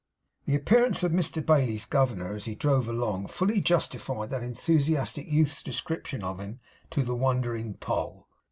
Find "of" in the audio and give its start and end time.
1.03-1.11, 6.23-6.39